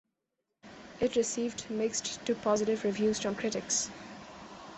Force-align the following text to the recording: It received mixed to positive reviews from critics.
It 0.99 1.15
received 1.15 1.69
mixed 1.69 2.25
to 2.25 2.33
positive 2.33 2.83
reviews 2.85 3.19
from 3.19 3.35
critics. 3.35 3.91